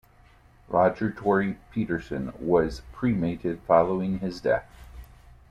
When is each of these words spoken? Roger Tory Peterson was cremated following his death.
Roger 0.67 1.11
Tory 1.11 1.59
Peterson 1.71 2.33
was 2.39 2.81
cremated 2.91 3.59
following 3.67 4.17
his 4.17 4.41
death. 4.41 4.65